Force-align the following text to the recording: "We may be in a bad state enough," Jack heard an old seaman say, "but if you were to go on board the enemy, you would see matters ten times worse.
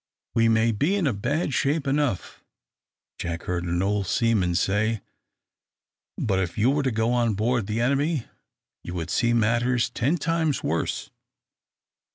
"We 0.33 0.49
may 0.49 0.71
be 0.71 0.95
in 0.95 1.05
a 1.05 1.13
bad 1.13 1.53
state 1.53 1.85
enough," 1.85 2.43
Jack 3.19 3.43
heard 3.43 3.65
an 3.65 3.83
old 3.83 4.07
seaman 4.07 4.55
say, 4.55 5.01
"but 6.17 6.39
if 6.39 6.57
you 6.57 6.71
were 6.71 6.81
to 6.81 6.89
go 6.89 7.13
on 7.13 7.35
board 7.35 7.67
the 7.67 7.81
enemy, 7.81 8.25
you 8.83 8.95
would 8.95 9.11
see 9.11 9.31
matters 9.31 9.91
ten 9.91 10.17
times 10.17 10.63
worse. 10.63 11.11